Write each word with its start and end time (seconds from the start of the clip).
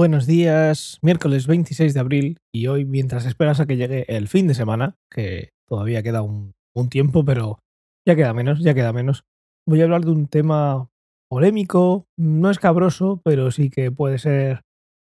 buenos 0.00 0.26
días. 0.26 0.98
Miércoles 1.02 1.46
26 1.46 1.92
de 1.92 2.00
abril 2.00 2.38
y 2.54 2.68
hoy, 2.68 2.86
mientras 2.86 3.26
esperas 3.26 3.60
a 3.60 3.66
que 3.66 3.76
llegue 3.76 4.06
el 4.08 4.28
fin 4.28 4.48
de 4.48 4.54
semana, 4.54 4.96
que 5.10 5.50
todavía 5.68 6.02
queda 6.02 6.22
un, 6.22 6.54
tiempo, 6.88 7.22
pero 7.22 7.58
ya 8.08 8.16
queda 8.16 8.32
menos, 8.32 8.60
ya 8.60 8.72
queda 8.72 8.94
menos, 8.94 9.24
voy 9.68 9.82
a 9.82 9.84
hablar 9.84 10.06
de 10.06 10.12
un 10.12 10.26
tema 10.26 10.88
polémico, 11.28 12.06
no 12.16 12.50
escabroso, 12.50 13.20
pero 13.22 13.50
sí 13.50 13.68
que 13.68 13.92
puede 13.92 14.18
ser 14.18 14.62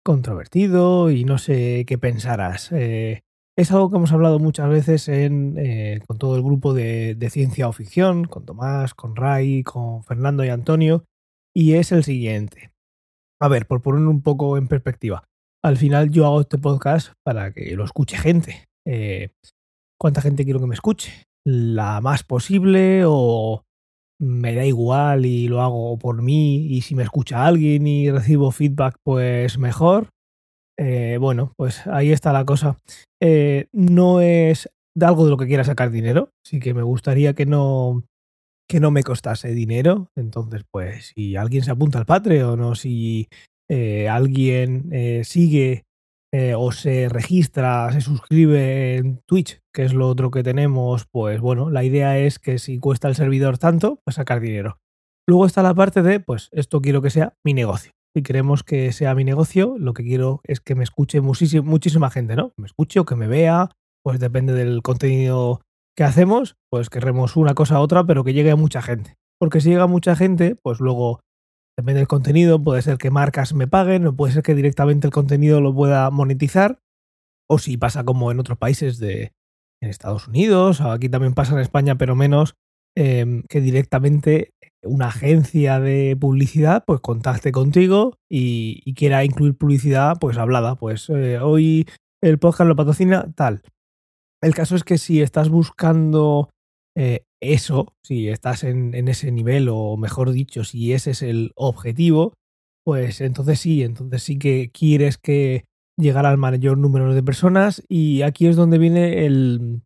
controvertido 0.05 1.11
y 1.11 1.25
no 1.25 1.39
sé 1.39 1.85
qué 1.85 1.99
pensarás. 1.99 2.71
Eh, 2.71 3.23
es 3.59 3.73
algo 3.73 3.91
que 3.91 3.97
hemos 3.97 4.13
hablado 4.13 4.39
muchas 4.39 4.69
veces 4.69 5.09
en, 5.09 5.57
eh, 5.59 6.01
con 6.07 6.19
todo 6.19 6.37
el 6.37 6.45
grupo 6.45 6.75
de, 6.75 7.17
de, 7.17 7.31
ciencia 7.31 7.67
o 7.67 7.73
ficción, 7.73 8.27
con 8.27 8.47
Tomás, 8.47 8.95
con 8.95 9.17
Ray, 9.17 9.65
con 9.65 10.05
Fernando 10.05 10.45
y 10.45 10.51
Antonio, 10.51 11.03
y 11.53 11.73
es 11.73 11.91
el 11.91 12.05
siguiente. 12.05 12.76
A 13.41 13.49
ver, 13.49 13.67
por 13.67 13.83
poner 13.83 14.07
un 14.07 14.23
poco 14.23 14.57
en 14.57 14.67
perspectiva, 14.67 15.25
al 15.63 15.77
final 15.77 16.11
yo 16.11 16.27
hago 16.27 16.41
este 16.41 16.59
podcast 16.59 17.13
para 17.25 17.53
que 17.53 17.75
lo 17.77 17.85
escuche 17.85 18.17
gente. 18.17 18.65
Eh, 18.87 19.31
¿Cuánta 20.01 20.23
gente 20.23 20.45
quiero 20.45 20.61
que 20.61 20.67
me 20.67 20.75
escuche? 20.75 21.25
¿La 21.45 22.01
más 22.01 22.23
posible 22.23 23.03
o 23.07 23.63
me 24.19 24.55
da 24.55 24.65
igual 24.65 25.27
y 25.27 25.49
lo 25.49 25.61
hago 25.61 25.99
por 25.99 26.23
mí 26.23 26.67
y 26.67 26.81
si 26.81 26.95
me 26.95 27.03
escucha 27.03 27.45
alguien 27.45 27.87
y 27.87 28.11
recibo 28.11 28.51
feedback 28.51 28.97
pues 29.05 29.59
mejor? 29.59 30.09
Eh, 30.79 31.19
bueno, 31.21 31.53
pues 31.57 31.87
ahí 31.87 32.13
está 32.13 32.33
la 32.33 32.45
cosa. 32.45 32.79
Eh, 33.21 33.67
no 33.73 34.21
es 34.21 34.71
de 34.97 35.07
algo 35.07 35.25
de 35.25 35.31
lo 35.31 35.37
que 35.37 35.47
quiera 35.47 35.65
sacar 35.65 35.91
dinero, 35.91 36.31
sí 36.45 36.59
que 36.59 36.73
me 36.73 36.83
gustaría 36.83 37.35
que 37.35 37.45
no 37.45 38.03
que 38.69 38.81
no 38.81 38.91
me 38.91 39.03
costase 39.03 39.53
dinero. 39.55 40.11
Entonces, 40.17 40.65
pues, 40.71 41.13
si 41.15 41.37
alguien 41.37 41.63
se 41.63 41.71
apunta 41.71 41.99
al 41.99 42.07
Patreon 42.07 42.61
o 42.61 42.75
si 42.75 43.29
eh, 43.69 44.09
alguien 44.09 44.89
eh, 44.93 45.23
sigue 45.25 45.85
eh, 46.33 46.55
o 46.57 46.73
se 46.73 47.09
registra, 47.09 47.91
se 47.93 48.01
suscribe 48.01 48.97
en 48.97 49.21
Twitch, 49.27 49.61
que 49.73 49.85
es 49.85 49.95
lo 49.95 50.09
otro 50.09 50.31
que 50.31 50.43
tenemos, 50.43 51.07
pues 51.11 51.41
bueno, 51.41 51.71
la 51.71 51.85
idea 51.85 52.19
es 52.19 52.39
que 52.39 52.59
si 52.59 52.79
cuesta 52.79 53.09
el 53.09 53.15
servidor 53.15 53.59
tanto, 53.59 54.01
pues 54.05 54.17
sacar 54.17 54.41
dinero. 54.41 54.79
Luego 55.29 55.47
está 55.47 55.63
la 55.63 55.75
parte 55.75 56.03
de, 56.03 56.21
pues, 56.21 56.49
esto 56.53 56.81
quiero 56.81 57.03
que 57.03 57.11
sea 57.11 57.35
mi 57.45 57.55
negocio. 57.55 57.93
Si 58.15 58.23
queremos 58.23 58.63
que 58.63 58.93
sea 58.93 59.15
mi 59.15 59.25
negocio, 59.25 59.77
lo 59.79 59.93
que 59.93 60.05
quiero 60.05 60.41
es 60.45 60.61
que 60.61 60.75
me 60.75 60.85
escuche 60.85 61.21
muchísima, 61.21 61.63
muchísima 61.69 62.11
gente, 62.11 62.37
¿no? 62.37 62.53
Me 62.57 62.67
escuche 62.67 63.01
o 63.01 63.05
que 63.05 63.17
me 63.17 63.27
vea, 63.27 63.71
pues 64.03 64.21
depende 64.21 64.53
del 64.53 64.83
contenido 64.83 65.61
que 65.97 66.05
hacemos, 66.05 66.57
pues 66.71 66.91
querremos 66.91 67.37
una 67.37 67.55
cosa 67.55 67.77
a 67.77 67.81
otra, 67.81 68.05
pero 68.05 68.23
que 68.23 68.33
llegue 68.33 68.51
a 68.51 68.57
mucha 68.57 68.83
gente. 68.83 69.17
Porque 69.41 69.61
si 69.61 69.71
llega 69.71 69.85
a 69.85 69.89
mucha 69.89 70.15
gente, 70.15 70.57
pues 70.57 70.81
luego, 70.81 71.21
depende 71.77 72.01
del 72.01 72.09
contenido, 72.09 72.63
puede 72.63 72.83
ser 72.83 72.99
que 72.99 73.11
marcas 73.11 73.55
me 73.55 73.67
paguen, 73.67 74.07
o 74.07 74.15
puede 74.15 74.33
ser 74.35 74.43
que 74.43 74.55
directamente 74.55 75.07
el 75.07 75.13
contenido 75.13 75.61
lo 75.61 75.75
pueda 75.75 76.11
monetizar, 76.11 76.79
o 77.49 77.59
si 77.59 77.77
pasa 77.77 78.05
como 78.05 78.31
en 78.31 78.41
otros 78.41 78.59
países 78.59 78.99
de 78.99 79.33
en 79.83 79.91
Estados 79.91 80.29
Unidos, 80.29 80.81
o 80.81 80.91
aquí 80.91 81.09
también 81.09 81.35
pasa 81.35 81.55
en 81.55 81.61
España, 81.61 81.97
pero 81.97 82.17
menos, 82.17 82.55
eh, 82.97 83.43
que 83.49 83.61
directamente 83.61 84.53
una 84.83 85.09
agencia 85.09 85.81
de 85.81 86.17
publicidad 86.19 86.85
pues 86.87 87.01
contacte 87.01 87.53
contigo 87.53 88.19
y, 88.31 88.83
y 88.85 88.95
quiera 88.95 89.25
incluir 89.25 89.57
publicidad 89.57 90.17
pues 90.19 90.39
hablada. 90.39 90.77
Pues 90.77 91.11
eh, 91.11 91.39
hoy 91.39 91.87
el 92.23 92.39
podcast 92.39 92.69
lo 92.69 92.77
patrocina 92.77 93.31
tal. 93.35 93.63
El 94.47 94.55
caso 94.55 94.77
es 94.77 94.85
que 94.85 94.97
si 94.97 95.23
estás 95.23 95.49
buscando 95.49 96.51
eh, 96.97 97.25
eso, 97.43 97.95
si 98.05 98.29
estás 98.29 98.63
en, 98.63 98.95
ese 99.09 99.33
nivel, 99.33 99.69
o 99.69 99.97
mejor 99.97 100.31
dicho, 100.31 100.63
si 100.63 100.93
ese 100.93 101.11
es 101.11 101.23
el 101.23 101.51
objetivo, 101.57 102.33
pues 102.85 103.21
entonces 103.21 103.59
sí, 103.59 103.83
entonces 103.83 104.23
sí 104.23 104.39
que 104.39 104.71
quieres 104.71 105.19
que 105.19 105.65
llegar 105.99 106.27
al 106.27 106.39
mayor 106.39 106.79
número 106.79 107.13
de 107.13 107.25
personas. 107.25 107.83
Y 107.89 108.23
aquí 108.23 108.47
es 108.47 108.55
donde 108.55 108.79
viene 108.79 109.27
el, 109.27 109.83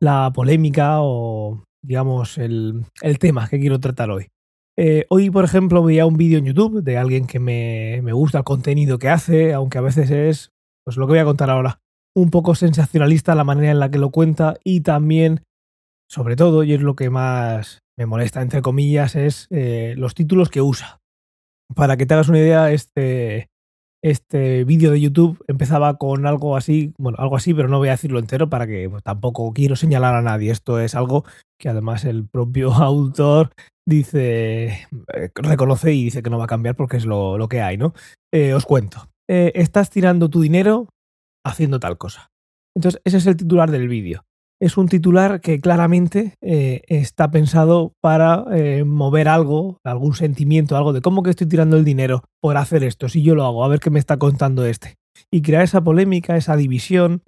la 0.00 0.32
polémica 0.34 1.02
o, 1.02 1.62
digamos, 1.82 2.38
el, 2.38 2.86
el 3.02 3.18
tema 3.18 3.50
que 3.50 3.60
quiero 3.60 3.80
tratar 3.80 4.10
hoy. 4.10 4.28
Eh, 4.78 5.04
hoy, 5.10 5.28
por 5.28 5.44
ejemplo, 5.44 5.84
veía 5.84 6.06
un 6.06 6.16
vídeo 6.16 6.38
en 6.38 6.46
YouTube 6.46 6.82
de 6.82 6.96
alguien 6.96 7.26
que 7.26 7.38
me, 7.38 8.00
me 8.02 8.14
gusta 8.14 8.38
el 8.38 8.44
contenido 8.44 8.98
que 8.98 9.10
hace, 9.10 9.52
aunque 9.52 9.76
a 9.76 9.82
veces 9.82 10.10
es, 10.10 10.52
pues 10.86 10.96
lo 10.96 11.06
que 11.06 11.12
voy 11.12 11.18
a 11.18 11.26
contar 11.26 11.50
ahora 11.50 11.83
un 12.14 12.30
poco 12.30 12.54
sensacionalista 12.54 13.34
la 13.34 13.44
manera 13.44 13.72
en 13.72 13.80
la 13.80 13.90
que 13.90 13.98
lo 13.98 14.10
cuenta 14.10 14.56
y 14.62 14.80
también, 14.80 15.42
sobre 16.08 16.36
todo, 16.36 16.62
y 16.62 16.72
es 16.72 16.80
lo 16.80 16.94
que 16.94 17.10
más 17.10 17.80
me 17.98 18.06
molesta, 18.06 18.42
entre 18.42 18.62
comillas, 18.62 19.16
es 19.16 19.46
eh, 19.50 19.94
los 19.96 20.14
títulos 20.14 20.48
que 20.48 20.62
usa. 20.62 21.00
Para 21.74 21.96
que 21.96 22.06
te 22.06 22.14
hagas 22.14 22.28
una 22.28 22.38
idea, 22.38 22.70
este, 22.70 23.48
este 24.02 24.64
vídeo 24.64 24.90
de 24.90 25.00
YouTube 25.00 25.42
empezaba 25.48 25.96
con 25.96 26.26
algo 26.26 26.56
así, 26.56 26.92
bueno, 26.98 27.18
algo 27.20 27.36
así, 27.36 27.54
pero 27.54 27.68
no 27.68 27.78
voy 27.78 27.88
a 27.88 27.92
decirlo 27.92 28.18
entero 28.18 28.48
para 28.48 28.66
que 28.66 28.88
pues, 28.88 29.02
tampoco 29.02 29.52
quiero 29.52 29.76
señalar 29.76 30.14
a 30.14 30.22
nadie. 30.22 30.50
Esto 30.50 30.78
es 30.78 30.94
algo 30.94 31.24
que 31.58 31.68
además 31.68 32.04
el 32.04 32.28
propio 32.28 32.72
autor 32.74 33.50
dice, 33.86 34.66
eh, 35.14 35.30
reconoce 35.34 35.92
y 35.92 36.04
dice 36.04 36.22
que 36.22 36.30
no 36.30 36.38
va 36.38 36.44
a 36.44 36.48
cambiar 36.48 36.76
porque 36.76 36.96
es 36.96 37.06
lo, 37.06 37.38
lo 37.38 37.48
que 37.48 37.60
hay, 37.60 37.76
¿no? 37.76 37.92
Eh, 38.32 38.54
os 38.54 38.66
cuento. 38.66 39.08
Estás 39.26 39.88
tirando 39.88 40.28
tu 40.28 40.42
dinero 40.42 40.86
haciendo 41.44 41.80
tal 41.80 41.98
cosa. 41.98 42.30
Entonces, 42.74 43.00
ese 43.04 43.18
es 43.18 43.26
el 43.26 43.36
titular 43.36 43.70
del 43.70 43.88
vídeo. 43.88 44.24
Es 44.60 44.76
un 44.76 44.88
titular 44.88 45.40
que 45.40 45.60
claramente 45.60 46.34
eh, 46.40 46.82
está 46.86 47.30
pensado 47.30 47.92
para 48.00 48.44
eh, 48.52 48.84
mover 48.84 49.28
algo, 49.28 49.78
algún 49.84 50.14
sentimiento, 50.14 50.76
algo 50.76 50.92
de 50.92 51.00
cómo 51.00 51.22
que 51.22 51.30
estoy 51.30 51.48
tirando 51.48 51.76
el 51.76 51.84
dinero 51.84 52.24
por 52.40 52.56
hacer 52.56 52.84
esto, 52.84 53.08
si 53.08 53.22
yo 53.22 53.34
lo 53.34 53.44
hago, 53.44 53.64
a 53.64 53.68
ver 53.68 53.80
qué 53.80 53.90
me 53.90 53.98
está 53.98 54.16
contando 54.16 54.64
este. 54.64 54.94
Y 55.30 55.42
crear 55.42 55.62
esa 55.62 55.82
polémica, 55.82 56.36
esa 56.36 56.56
división, 56.56 57.22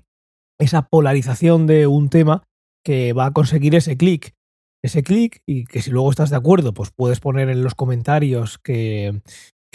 esa 0.59 0.83
polarización 0.83 1.67
de 1.67 1.87
un 1.87 2.09
tema 2.09 2.45
que 2.85 3.13
va 3.13 3.27
a 3.27 3.33
conseguir 3.33 3.75
ese 3.75 3.97
clic. 3.97 4.35
Ese 4.83 5.03
clic 5.03 5.43
y 5.47 5.65
que 5.65 5.83
si 5.83 5.91
luego 5.91 6.11
estás 6.11 6.31
de 6.31 6.37
acuerdo, 6.37 6.73
pues 6.73 6.91
puedes 6.95 7.19
poner 7.19 7.49
en 7.51 7.63
los 7.63 7.75
comentarios 7.75 8.59
que, 8.59 9.21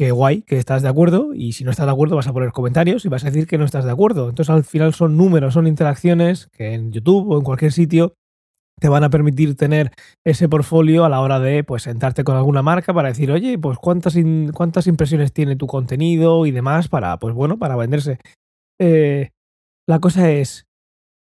que 0.02 0.10
guay, 0.10 0.42
que 0.42 0.58
estás 0.58 0.82
de 0.82 0.90
acuerdo, 0.90 1.32
y 1.36 1.52
si 1.52 1.64
no 1.64 1.70
estás 1.70 1.86
de 1.86 1.92
acuerdo 1.92 2.16
vas 2.16 2.26
a 2.26 2.34
poner 2.34 2.52
comentarios 2.52 3.06
y 3.06 3.08
vas 3.08 3.24
a 3.24 3.28
decir 3.28 3.46
que 3.46 3.60
no 3.60 3.66
estás 3.66 3.86
de 3.86 3.92
acuerdo. 3.92 4.30
Entonces 4.30 4.50
al 4.50 4.64
final 4.64 4.96
son 4.96 5.16
números, 5.16 5.54
son 5.54 5.68
interacciones 5.68 6.48
que 6.48 6.74
en 6.74 6.92
YouTube 6.92 7.30
o 7.30 7.38
en 7.38 7.44
cualquier 7.44 7.72
sitio 7.72 8.16
te 8.80 8.90
van 8.90 9.04
a 9.04 9.12
permitir 9.12 9.56
tener 9.56 9.92
ese 10.26 10.50
portfolio 10.50 11.06
a 11.06 11.10
la 11.10 11.20
hora 11.22 11.40
de 11.40 11.64
pues 11.64 11.84
sentarte 11.84 12.24
con 12.24 12.36
alguna 12.36 12.64
marca 12.64 12.96
para 12.96 13.10
decir, 13.10 13.32
oye, 13.32 13.60
pues 13.60 13.78
cuántas, 13.78 14.16
cuántas 14.56 14.88
impresiones 14.88 15.34
tiene 15.34 15.56
tu 15.56 15.68
contenido 15.68 16.48
y 16.48 16.52
demás 16.52 16.88
para, 16.88 17.20
pues 17.20 17.36
bueno, 17.36 17.60
para 17.60 17.76
venderse. 17.76 18.18
Eh, 18.80 19.30
la 19.88 20.00
cosa 20.00 20.32
es, 20.32 20.66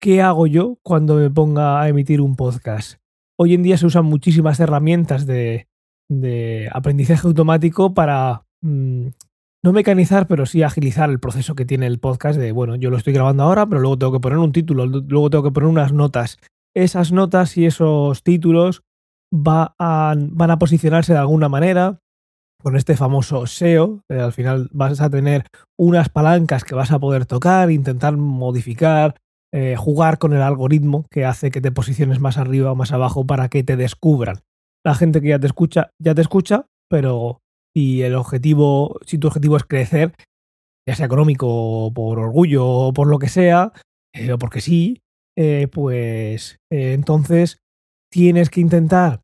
¿qué 0.02 0.24
hago 0.24 0.47
yo 0.47 0.80
cuando 0.82 1.18
me 1.18 1.30
ponga 1.30 1.80
a 1.84 1.88
emitir 1.88 2.20
un 2.20 2.36
podcast? 2.36 2.97
Hoy 3.38 3.53
en 3.53 3.62
día 3.62 3.78
se 3.78 3.86
usan 3.86 4.06
muchísimas 4.06 4.59
herramientas 4.59 5.28
de, 5.28 5.68
de 6.09 6.68
aprendizaje 6.74 7.28
automático 7.28 7.94
para 7.94 8.45
mmm, 8.62 9.08
no 9.64 9.74
mecanizar, 9.74 10.28
pero 10.28 10.46
sí 10.46 10.62
agilizar 10.62 11.10
el 11.10 11.20
proceso 11.20 11.56
que 11.56 11.66
tiene 11.66 11.88
el 11.88 12.00
podcast 12.00 12.40
de, 12.40 12.52
bueno, 12.52 12.76
yo 12.76 12.92
lo 12.92 12.98
estoy 12.98 13.14
grabando 13.14 13.44
ahora, 13.44 13.66
pero 13.66 13.82
luego 13.82 13.98
tengo 13.98 14.12
que 14.14 14.20
poner 14.20 14.38
un 14.38 14.52
título, 14.52 14.86
luego 14.86 15.30
tengo 15.32 15.44
que 15.44 15.52
poner 15.52 15.70
unas 15.70 15.92
notas. 15.92 16.38
Esas 16.76 17.12
notas 17.12 17.58
y 17.58 17.66
esos 17.66 18.22
títulos 18.22 18.84
va 19.34 19.76
van 19.78 20.52
a 20.52 20.60
posicionarse 20.60 21.14
de 21.14 21.20
alguna 21.20 21.50
manera 21.50 22.00
con 22.62 22.76
este 22.76 22.96
famoso 22.96 23.48
SEO. 23.48 24.02
Al 24.10 24.34
final 24.34 24.70
vas 24.72 25.02
a 25.02 25.10
tener 25.10 25.46
unas 25.78 26.10
palancas 26.10 26.64
que 26.64 26.76
vas 26.76 26.92
a 26.92 27.00
poder 27.00 27.26
tocar, 27.26 27.72
intentar 27.72 28.18
modificar, 28.18 29.16
eh, 29.54 29.76
jugar 29.78 30.18
con 30.18 30.34
el 30.34 30.41
algoritmo 30.41 31.06
que 31.09 31.26
hace 31.26 31.50
que 31.50 31.62
te 31.62 31.72
posiciones 31.72 32.20
más 32.20 32.38
arriba 32.38 32.72
o 32.72 32.76
más 32.76 32.91
abajo 32.91 33.26
para 33.26 33.50
que 33.50 33.64
te 33.64 33.78
descubran. 33.78 34.41
La 34.84 34.96
gente 34.96 35.22
que 35.22 35.29
ya 35.29 35.40
te 35.40 35.47
escucha, 35.47 35.90
ya 36.00 36.14
te 36.14 36.22
escucha, 36.22 36.68
pero 36.90 37.41
y 37.76 38.04
el 38.04 38.16
objetivo, 38.16 39.00
si 39.06 39.18
tu 39.18 39.28
objetivo 39.28 39.58
es 39.58 39.66
crecer, 39.66 40.14
ya 40.88 40.96
sea 40.96 41.08
económico 41.08 41.48
o 41.50 41.94
por 41.94 42.20
orgullo 42.20 42.66
o 42.66 42.94
por 42.94 43.08
lo 43.08 43.20
que 43.20 43.28
sea, 43.28 43.74
eh, 44.14 44.32
o 44.32 44.38
porque 44.38 44.62
sí, 44.62 45.02
eh, 45.38 45.68
pues 45.70 46.60
eh, 46.72 46.94
entonces 46.94 47.60
tienes 48.10 48.50
que 48.50 48.62
intentar 48.62 49.22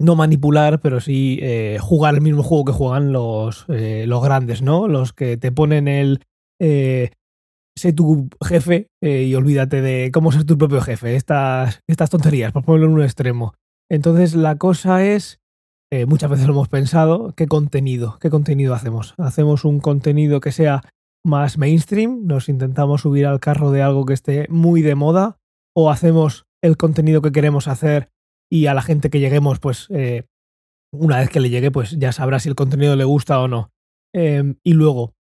no 0.00 0.14
manipular, 0.14 0.80
pero 0.80 1.00
sí 1.00 1.40
jugar 1.80 2.14
el 2.14 2.20
mismo 2.20 2.44
juego 2.44 2.66
que 2.66 2.72
juegan 2.72 3.10
los, 3.10 3.66
los 3.66 4.22
grandes, 4.22 4.62
¿no? 4.62 4.86
Los 4.86 5.12
que 5.12 5.36
te 5.36 5.50
ponen 5.50 5.88
el 5.88 6.20
sé 6.60 7.92
tu 7.92 8.28
jefe 8.40 8.86
y 9.00 9.34
olvídate 9.34 9.82
de 9.82 10.12
cómo 10.12 10.30
ser 10.30 10.44
tu 10.44 10.56
propio 10.56 10.80
jefe. 10.82 11.16
Estas, 11.16 11.80
estas 11.88 12.10
tonterías, 12.10 12.52
por 12.52 12.64
ponerlo 12.64 12.86
en 12.86 12.92
un 12.92 13.02
extremo. 13.02 13.54
Entonces 13.90 14.36
la 14.36 14.56
cosa 14.56 15.04
es 15.04 15.40
eh, 15.90 16.06
muchas 16.06 16.30
veces 16.30 16.46
lo 16.46 16.52
hemos 16.52 16.68
pensado, 16.68 17.32
¿qué 17.36 17.46
contenido? 17.46 18.18
¿Qué 18.20 18.30
contenido 18.30 18.74
hacemos? 18.74 19.14
¿Hacemos 19.16 19.64
un 19.64 19.80
contenido 19.80 20.40
que 20.40 20.52
sea 20.52 20.82
más 21.24 21.58
mainstream? 21.58 22.26
¿Nos 22.26 22.48
intentamos 22.48 23.02
subir 23.02 23.26
al 23.26 23.40
carro 23.40 23.70
de 23.70 23.82
algo 23.82 24.04
que 24.04 24.14
esté 24.14 24.46
muy 24.50 24.82
de 24.82 24.94
moda? 24.94 25.38
¿O 25.74 25.90
hacemos 25.90 26.44
el 26.62 26.76
contenido 26.76 27.22
que 27.22 27.32
queremos 27.32 27.68
hacer 27.68 28.10
y 28.50 28.66
a 28.66 28.74
la 28.74 28.82
gente 28.82 29.10
que 29.10 29.20
lleguemos, 29.20 29.60
pues 29.60 29.86
eh, 29.90 30.24
una 30.92 31.18
vez 31.18 31.30
que 31.30 31.40
le 31.40 31.50
llegue, 31.50 31.70
pues 31.70 31.92
ya 31.98 32.12
sabrá 32.12 32.38
si 32.38 32.48
el 32.48 32.54
contenido 32.54 32.96
le 32.96 33.04
gusta 33.04 33.40
o 33.40 33.48
no? 33.48 33.70
Eh, 34.14 34.54
y 34.62 34.72
luego, 34.72 35.14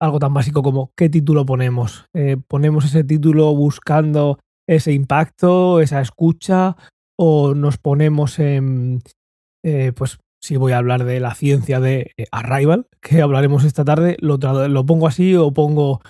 algo 0.00 0.18
tan 0.18 0.34
básico 0.34 0.62
como 0.62 0.92
qué 0.96 1.08
título 1.08 1.46
ponemos. 1.46 2.06
Eh, 2.14 2.36
¿Ponemos 2.48 2.84
ese 2.84 3.04
título 3.04 3.54
buscando 3.54 4.38
ese 4.66 4.92
impacto, 4.92 5.80
esa 5.80 6.00
escucha? 6.00 6.76
¿O 7.18 7.54
nos 7.54 7.78
ponemos 7.78 8.38
en, 8.38 9.02
eh, 9.66 9.92
pues 9.92 10.18
si 10.42 10.56
voy 10.56 10.72
a 10.72 10.78
hablar 10.78 11.04
de 11.04 11.18
la 11.18 11.34
ciencia 11.34 11.80
de 11.80 12.12
eh, 12.16 12.26
Arrival, 12.30 12.86
que 13.02 13.20
hablaremos 13.20 13.64
esta 13.64 13.84
tarde, 13.84 14.16
lo, 14.20 14.38
pongo 14.86 15.08
así 15.08 15.34
o 15.34 15.52
pongo 15.52 16.00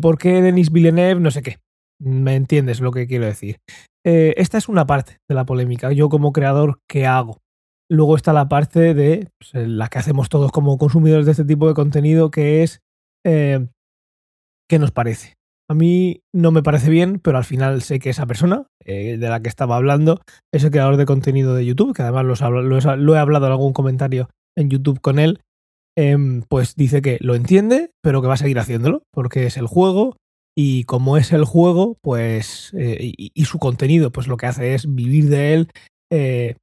¿por 0.00 0.16
qué 0.16 0.40
Denis 0.40 0.72
Villeneuve? 0.72 1.20
No 1.20 1.30
sé 1.30 1.42
qué. 1.42 1.58
¿Me 2.02 2.34
entiendes 2.34 2.80
lo 2.80 2.92
que 2.92 3.06
quiero 3.06 3.26
decir? 3.26 3.58
esta 4.08 4.56
es 4.56 4.68
una 4.68 4.86
parte 4.86 5.18
de 5.28 5.34
la 5.34 5.44
polémica. 5.44 5.90
Yo 5.90 6.08
como 6.08 6.32
creador, 6.32 6.78
¿qué 6.88 7.06
hago? 7.06 7.40
Luego 7.90 8.14
está 8.14 8.32
la 8.32 8.48
parte 8.48 8.94
de 8.94 9.28
pues, 9.38 9.68
la 9.68 9.88
que 9.88 9.98
hacemos 9.98 10.28
todos 10.28 10.52
como 10.52 10.78
consumidores 10.78 11.26
de 11.26 11.32
este 11.32 11.44
tipo 11.44 11.66
de 11.66 11.74
contenido, 11.74 12.30
que 12.30 12.62
es 12.62 12.80
eh, 13.26 13.66
¿qué 14.68 14.78
nos 14.78 14.92
parece? 14.92 15.35
A 15.68 15.74
mí 15.74 16.22
no 16.32 16.52
me 16.52 16.62
parece 16.62 16.90
bien, 16.90 17.18
pero 17.18 17.38
al 17.38 17.44
final 17.44 17.82
sé 17.82 17.98
que 17.98 18.10
esa 18.10 18.26
persona 18.26 18.66
eh, 18.84 19.16
de 19.18 19.28
la 19.28 19.40
que 19.40 19.48
estaba 19.48 19.76
hablando 19.76 20.20
es 20.52 20.62
el 20.62 20.70
creador 20.70 20.96
de 20.96 21.06
contenido 21.06 21.54
de 21.54 21.66
YouTube, 21.66 21.94
que 21.94 22.02
además 22.02 22.40
lo, 22.40 23.14
he 23.14 23.18
hablado 23.18 23.46
en 23.46 23.52
algún 23.52 23.72
comentario 23.72 24.28
en 24.56 24.70
YouTube 24.70 25.00
con 25.00 25.18
él, 25.18 25.40
em, 25.96 26.42
pues 26.42 26.76
dice 26.76 27.02
que 27.02 27.18
lo 27.20 27.34
entiende, 27.34 27.90
pero 28.02 28.22
que 28.22 28.28
va 28.28 28.34
a 28.34 28.38
seguir 28.38 28.58
haciéndolo, 28.60 29.02
porque 29.12 29.46
es 29.46 29.56
el 29.56 29.66
juego 29.66 30.16
y 30.56 30.84
como 30.84 31.16
es 31.16 31.32
el 31.32 31.44
juego, 31.44 31.98
pues 32.00 32.72
eh, 32.78 33.12
y, 33.16 33.44
su 33.44 33.58
contenido, 33.58 34.12
pues 34.12 34.28
lo 34.28 34.36
que 34.36 34.46
hace 34.46 34.74
es 34.74 34.94
vivir 34.94 35.28
de 35.28 35.54
él. 35.54 35.68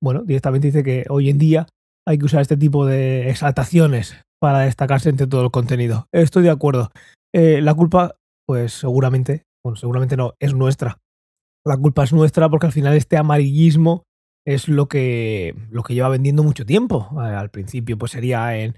bueno, 0.01 0.23
directamente 0.23 0.67
dice 0.67 0.83
que 0.83 1.06
hoy 1.09 1.29
en 1.29 1.38
día 1.38 1.67
hay 2.07 2.17
que 2.17 2.25
usar 2.25 2.41
este 2.41 2.57
tipo 2.57 2.85
de 2.85 3.29
exaltaciones 3.29 4.15
para 4.41 4.59
destacarse 4.59 5.09
entre 5.09 5.27
todo 5.27 5.44
el 5.44 5.51
contenido. 5.51 6.07
Estoy 6.11 6.44
de 6.44 6.49
acuerdo. 6.49 6.91
Eh, 7.33 7.61
la 7.61 7.73
culpa, 7.73 8.15
pues 8.45 8.74
seguramente, 8.74 9.44
bueno, 9.63 9.75
seguramente 9.75 10.18
no, 10.18 10.34
es 10.40 10.54
nuestra. 10.54 11.00
La 11.66 11.78
culpa 11.78 12.04
es 12.04 12.13
nuestra 12.13 12.50
porque 12.50 12.66
al 12.66 12.74
final 12.74 12.95
este 12.95 13.18
amarillismo 13.18 14.04
es 14.45 14.68
lo 14.68 14.88
que, 14.88 15.56
lo 15.69 15.84
que 15.84 15.94
lleva 15.94 16.10
vendiendo 16.10 16.44
mucho 16.44 16.66
tiempo. 16.66 17.10
Eh, 17.13 17.25
al 17.25 17.50
principio 17.50 17.98
pues 17.98 18.12
sería 18.12 18.57
en 18.57 18.78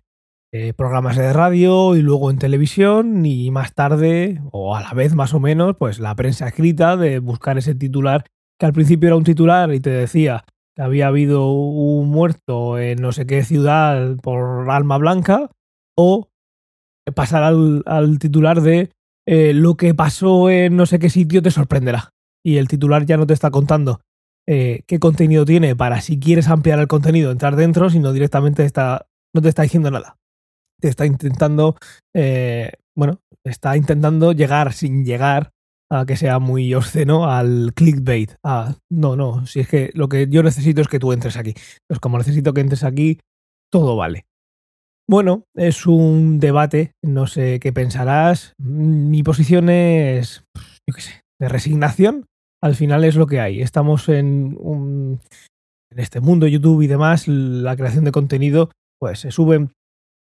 eh, 0.53 0.73
programas 0.73 1.17
de 1.17 1.33
radio 1.33 1.95
y 1.95 2.01
luego 2.01 2.29
en 2.29 2.37
televisión 2.37 3.25
y 3.25 3.49
más 3.51 3.73
tarde, 3.73 4.41
o 4.51 4.75
a 4.75 4.81
la 4.81 4.93
vez 4.93 5.15
más 5.15 5.33
o 5.33 5.39
menos, 5.39 5.75
pues 5.77 5.99
la 5.99 6.15
prensa 6.15 6.47
escrita 6.47 6.95
de 6.95 7.19
buscar 7.19 7.57
ese 7.57 7.75
titular 7.75 8.25
que 8.59 8.65
al 8.65 8.73
principio 8.73 9.07
era 9.07 9.17
un 9.17 9.23
titular 9.23 9.73
y 9.73 9.79
te 9.79 9.89
decía 9.89 10.45
que 10.75 10.81
había 10.81 11.07
habido 11.07 11.51
un 11.51 12.09
muerto 12.09 12.79
en 12.79 13.01
no 13.01 13.11
sé 13.11 13.25
qué 13.25 13.43
ciudad 13.43 14.15
por 14.17 14.69
alma 14.69 14.97
blanca 14.97 15.49
o 15.97 16.29
pasar 17.13 17.43
al, 17.43 18.19
titular 18.19 18.61
de 18.61 18.91
eh, 19.27 19.53
lo 19.53 19.75
que 19.75 19.93
pasó 19.93 20.49
en 20.49 20.75
no 20.75 20.85
sé 20.85 20.99
qué 20.99 21.09
sitio 21.09 21.41
te 21.41 21.51
sorprenderá. 21.51 22.13
Y 22.43 22.57
el 22.57 22.67
titular 22.67 23.05
ya 23.05 23.17
no 23.17 23.25
te 23.25 23.33
está 23.33 23.49
contando 23.49 24.01
eh, 24.47 24.83
qué 24.85 24.99
contenido 24.99 25.45
tiene 25.45 25.75
para 25.75 26.01
si 26.01 26.19
quieres 26.19 26.47
ampliar 26.47 26.79
el 26.79 26.87
contenido, 26.87 27.31
entrar 27.31 27.55
dentro, 27.55 27.89
sino 27.89 28.13
directamente 28.13 28.63
está, 28.63 29.07
no 29.33 29.41
te 29.41 29.49
está 29.49 29.63
diciendo 29.63 29.89
nada. 29.89 30.17
Te 30.79 30.89
está 30.89 31.05
intentando, 31.05 31.75
eh, 32.13 32.73
bueno, 32.95 33.21
está 33.43 33.75
intentando 33.75 34.33
llegar 34.33 34.73
sin 34.73 35.05
llegar 35.05 35.51
a 35.89 36.05
que 36.05 36.17
sea 36.17 36.39
muy 36.39 36.73
obsceno 36.73 37.29
al 37.29 37.73
clickbait. 37.73 38.35
Ah, 38.43 38.75
no, 38.89 39.15
no, 39.15 39.47
si 39.47 39.61
es 39.61 39.67
que 39.67 39.91
lo 39.93 40.09
que 40.09 40.27
yo 40.27 40.43
necesito 40.43 40.81
es 40.81 40.87
que 40.87 40.99
tú 40.99 41.11
entres 41.11 41.37
aquí. 41.37 41.53
Pues 41.87 41.99
como 41.99 42.17
necesito 42.17 42.53
que 42.53 42.61
entres 42.61 42.83
aquí, 42.83 43.19
todo 43.71 43.95
vale. 43.95 44.25
Bueno, 45.07 45.43
es 45.55 45.85
un 45.85 46.39
debate, 46.39 46.93
no 47.03 47.27
sé 47.27 47.59
qué 47.59 47.71
pensarás. 47.71 48.53
Mi 48.57 49.21
posición 49.21 49.69
es, 49.69 50.43
yo 50.87 50.95
qué 50.95 51.01
sé, 51.01 51.21
de 51.39 51.47
resignación. 51.47 52.25
Al 52.61 52.73
final 52.73 53.03
es 53.03 53.15
lo 53.15 53.27
que 53.27 53.39
hay. 53.39 53.61
Estamos 53.61 54.09
en, 54.09 54.57
un, 54.59 55.19
en 55.91 55.99
este 55.99 56.21
mundo 56.21 56.47
YouTube 56.47 56.81
y 56.81 56.87
demás, 56.87 57.27
la 57.27 57.75
creación 57.75 58.03
de 58.03 58.11
contenido, 58.11 58.71
pues 58.99 59.19
se 59.19 59.29
suben 59.29 59.73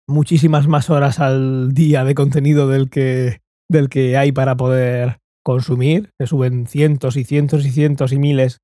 muchísimas 0.10 0.68
más 0.68 0.90
horas 0.90 1.20
al 1.20 1.74
día 1.74 2.04
de 2.04 2.16
contenido 2.16 2.68
del 2.68 2.90
que, 2.90 3.42
del 3.70 3.88
que 3.88 4.18
hay 4.18 4.32
para 4.32 4.58
poder 4.58 5.18
consumir. 5.44 6.10
Se 6.20 6.26
suben 6.26 6.66
cientos 6.66 7.18
y 7.18 7.24
cientos 7.24 7.68
y 7.68 7.70
cientos 7.70 8.14
y 8.14 8.18
miles 8.18 8.58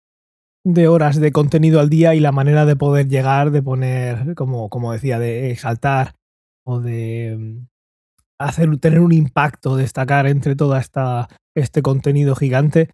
de 0.67 0.89
horas 0.89 1.15
de 1.15 1.31
contenido 1.31 1.79
al 1.79 1.89
día 1.89 2.13
y 2.13 2.19
la 2.19 2.33
manera 2.33 2.65
de 2.65 2.75
poder 2.75 3.07
llegar, 3.07 3.51
de 3.51 3.63
poner, 3.63 4.35
como, 4.35 4.69
como 4.69 4.91
decía, 4.91 5.17
de 5.17 5.49
exaltar 5.49 6.15
o 6.65 6.81
de 6.81 7.37
mm, 7.39 7.67
hacer 8.39 8.77
tener 8.77 8.99
un 8.99 9.13
impacto, 9.13 9.77
destacar 9.77 10.27
entre 10.27 10.57
toda 10.57 10.79
esta 10.79 11.29
este 11.55 11.81
contenido 11.81 12.35
gigante 12.35 12.89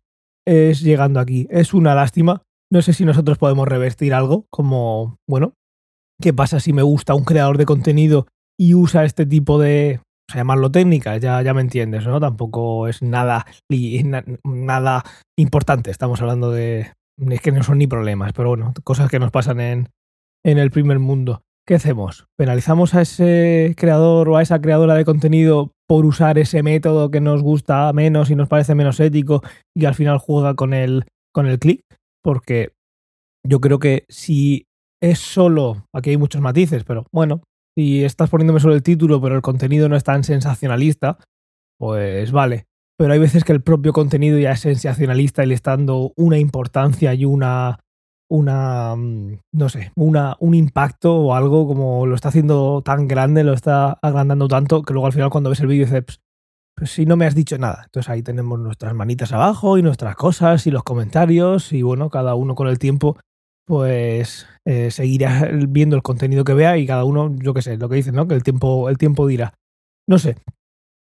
es 0.47 0.81
llegando 0.81 1.19
aquí. 1.19 1.47
Es 1.49 1.73
una 1.73 1.95
lástima. 1.95 2.43
No 2.71 2.81
sé 2.83 2.93
si 2.93 3.05
nosotros 3.05 3.39
podemos 3.39 3.67
revestir 3.67 4.13
algo 4.13 4.45
como, 4.51 5.17
bueno, 5.27 5.53
¿qué 6.21 6.31
pasa 6.31 6.59
si 6.59 6.73
me 6.73 6.83
gusta 6.83 7.15
un 7.15 7.25
creador 7.25 7.57
de 7.57 7.65
contenido 7.65 8.27
y 8.57 8.75
usa 8.75 9.03
este 9.03 9.25
tipo 9.25 9.59
de, 9.59 9.99
o 10.29 10.31
sea, 10.31 10.41
llamarlo 10.41 10.71
técnica, 10.71 11.17
ya, 11.17 11.41
ya 11.41 11.53
me 11.55 11.61
entiendes, 11.61 12.05
¿no? 12.05 12.19
Tampoco 12.19 12.87
es 12.87 13.01
nada, 13.01 13.47
nada 14.43 15.03
importante. 15.37 15.91
Estamos 15.91 16.21
hablando 16.21 16.51
de, 16.51 16.91
es 17.17 17.41
que 17.41 17.51
no 17.51 17.63
son 17.63 17.77
ni 17.77 17.87
problemas, 17.87 18.33
pero 18.33 18.49
bueno, 18.49 18.73
cosas 18.83 19.09
que 19.09 19.19
nos 19.19 19.31
pasan 19.31 19.59
en, 19.59 19.89
en 20.43 20.57
el 20.57 20.71
primer 20.71 20.99
mundo. 20.99 21.43
¿Qué 21.65 21.75
hacemos? 21.75 22.25
¿Penalizamos 22.37 22.93
a 22.93 23.01
ese 23.01 23.73
creador 23.77 24.27
o 24.27 24.37
a 24.37 24.41
esa 24.41 24.59
creadora 24.59 24.95
de 24.95 25.05
contenido 25.05 25.71
por 25.87 26.05
usar 26.05 26.37
ese 26.37 26.61
método 26.61 27.09
que 27.09 27.21
nos 27.21 27.41
gusta 27.41 27.91
menos 27.93 28.29
y 28.29 28.35
nos 28.35 28.49
parece 28.49 28.75
menos 28.75 28.99
ético 28.99 29.41
y 29.73 29.85
al 29.85 29.95
final 29.95 30.17
juega 30.17 30.55
con 30.55 30.73
el, 30.73 31.05
con 31.33 31.47
el 31.47 31.59
clic? 31.59 31.85
Porque 32.21 32.73
yo 33.47 33.61
creo 33.61 33.79
que 33.79 34.05
si 34.09 34.65
es 35.01 35.19
solo, 35.19 35.85
aquí 35.93 36.09
hay 36.09 36.17
muchos 36.17 36.41
matices, 36.41 36.83
pero 36.83 37.05
bueno, 37.13 37.41
si 37.77 38.03
estás 38.03 38.29
poniéndome 38.29 38.59
solo 38.59 38.73
el 38.73 38.83
título 38.83 39.21
pero 39.21 39.35
el 39.35 39.41
contenido 39.41 39.87
no 39.87 39.95
es 39.95 40.03
tan 40.03 40.25
sensacionalista, 40.25 41.17
pues 41.79 42.31
vale 42.33 42.65
pero 42.97 43.13
hay 43.13 43.19
veces 43.19 43.43
que 43.43 43.53
el 43.53 43.61
propio 43.61 43.93
contenido 43.93 44.37
ya 44.39 44.51
es 44.51 44.61
sensacionalista 44.61 45.43
y 45.43 45.47
le 45.47 45.55
está 45.55 45.71
dando 45.71 46.13
una 46.15 46.37
importancia 46.37 47.13
y 47.13 47.25
una, 47.25 47.79
una 48.29 48.95
mm, 48.95 49.39
no 49.53 49.69
sé, 49.69 49.91
una, 49.95 50.35
un 50.39 50.53
impacto 50.53 51.15
o 51.15 51.35
algo 51.35 51.67
como 51.67 52.05
lo 52.05 52.15
está 52.15 52.29
haciendo 52.29 52.81
tan 52.83 53.07
grande, 53.07 53.43
lo 53.43 53.53
está 53.53 53.97
agrandando 54.01 54.47
tanto, 54.47 54.83
que 54.83 54.93
luego 54.93 55.07
al 55.07 55.13
final 55.13 55.29
cuando 55.29 55.49
ves 55.49 55.59
el 55.59 55.67
vídeo 55.67 55.85
dices, 55.85 56.19
pues, 56.75 56.91
si 56.91 57.05
no 57.05 57.17
me 57.17 57.25
has 57.25 57.35
dicho 57.35 57.57
nada. 57.57 57.83
Entonces 57.85 58.09
ahí 58.09 58.23
tenemos 58.23 58.59
nuestras 58.59 58.93
manitas 58.93 59.31
abajo 59.31 59.77
y 59.77 59.83
nuestras 59.83 60.15
cosas 60.15 60.65
y 60.67 60.71
los 60.71 60.83
comentarios 60.83 61.73
y 61.73 61.81
bueno, 61.81 62.09
cada 62.09 62.35
uno 62.35 62.55
con 62.55 62.67
el 62.67 62.79
tiempo 62.79 63.17
pues 63.65 64.45
eh, 64.65 64.91
seguirá 64.91 65.49
viendo 65.69 65.95
el 65.95 66.01
contenido 66.01 66.43
que 66.43 66.53
vea 66.53 66.77
y 66.77 66.85
cada 66.85 67.05
uno, 67.05 67.33
yo 67.35 67.53
qué 67.53 67.61
sé, 67.61 67.77
lo 67.77 67.87
que 67.87 67.95
dicen, 67.95 68.15
¿no? 68.15 68.27
Que 68.27 68.35
el 68.35 68.43
tiempo, 68.43 68.89
el 68.89 68.97
tiempo 68.97 69.25
dirá. 69.25 69.53
No 70.07 70.19
sé, 70.19 70.35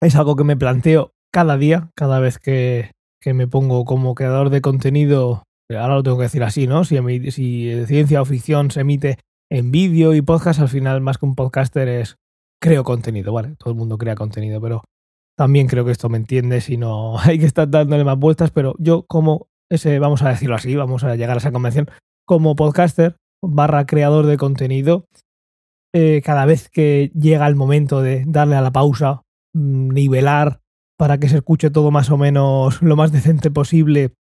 es 0.03 0.15
algo 0.15 0.37
que 0.37 0.45
me 0.45 0.57
planteo 0.57 1.13
cada 1.33 1.57
día, 1.57 1.91
cada 1.95 2.21
vez 2.21 2.39
que, 2.39 2.91
me 3.25 3.47
pongo 3.47 3.85
como 3.85 4.15
creador 4.15 4.51
de 4.51 4.61
contenido, 4.61 5.45
ahora 5.71 5.95
lo 5.95 6.03
tengo 6.03 6.17
que 6.17 6.25
decir 6.25 6.43
así, 6.43 6.67
¿no? 6.67 6.85
Si, 6.85 6.97
si 7.31 7.87
ciencia 7.87 8.23
o 8.23 8.25
ficción 8.25 8.71
se 8.71 8.81
emite 8.81 9.19
en 9.51 9.71
vídeo 9.71 10.15
y 10.15 10.23
podcast, 10.23 10.61
al 10.61 10.69
final 10.69 11.01
más 11.01 11.19
que 11.19 11.27
un 11.27 11.35
podcaster 11.35 11.89
es 11.89 12.17
creo 12.61 12.85
contenido, 12.85 13.33
¿vale? 13.33 13.57
Todo 13.57 13.71
el 13.71 13.77
mundo 13.77 13.99
crea 13.99 14.15
contenido, 14.15 14.61
pero 14.61 14.85
también 15.37 15.67
creo 15.67 15.85
que 15.85 15.93
esto 15.93 16.09
me 16.09 16.19
entiende 16.19 16.61
si 16.61 16.77
no 16.77 17.19
hay 17.21 17.39
que 17.39 17.47
estar 17.47 17.69
dándole 17.69 18.05
más 18.05 18.19
vueltas, 18.19 18.51
pero 18.51 18.75
yo 18.79 19.05
como 19.07 19.49
ese, 19.71 19.99
vamos 19.99 20.23
a 20.23 20.29
decirlo 20.31 20.57
así, 20.57 20.75
vamos 20.75 21.05
a 21.05 21.15
llegar 21.17 21.37
a 21.37 21.39
esa 21.39 21.53
convención, 21.53 21.89
como 22.27 22.57
podcaster 22.57 23.17
barra 23.43 23.87
creador 23.87 24.27
de 24.27 24.37
contenido, 24.37 25.07
eh, 25.95 26.21
cada 26.25 26.45
vez 26.45 26.69
que 26.69 27.11
llega 27.15 27.47
el 27.47 27.57
momento 27.57 28.03
de 28.03 28.25
darle 28.27 28.57
a 28.57 28.61
la 28.61 28.71
pausa, 28.71 29.23
mm, 29.55 29.89
nivelar 29.89 30.61
para 31.01 31.17
que 31.17 31.31
se 31.31 31.39
escuche 31.39 31.71
todo 31.71 31.91
más 31.91 32.11
o 32.11 32.19
menos 32.19 32.83
lo 32.83 32.95
más 32.95 33.11
decente 33.11 33.51
posible 33.51 34.13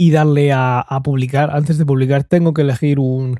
y 0.00 0.12
darle 0.12 0.50
a, 0.50 0.82
publicar. 1.04 1.50
Antes 1.50 1.76
de 1.76 1.84
publicar 1.84 2.24
tengo 2.24 2.54
que 2.54 2.62
elegir 2.62 2.98
un, 2.98 3.38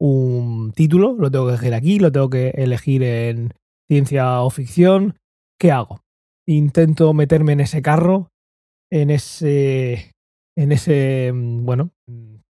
un, 0.00 0.72
título, 0.72 1.16
lo 1.18 1.30
tengo 1.30 1.48
que 1.48 1.52
elegir 1.52 1.74
aquí, 1.74 1.98
lo 1.98 2.10
tengo 2.10 2.30
que 2.30 2.48
elegir 2.56 3.02
en 3.02 3.52
ciencia 3.90 4.40
o 4.40 4.48
ficción. 4.48 5.18
¿Qué 5.60 5.70
hago? 5.70 6.00
Intento 6.48 7.12
meterme 7.12 7.52
en 7.52 7.60
ese 7.60 7.82
carro, 7.82 8.30
en 8.90 9.10
ese, 9.10 10.10
en 10.56 10.72
ese, 10.72 11.30
bueno, 11.34 11.90